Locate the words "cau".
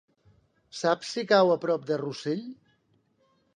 1.33-1.53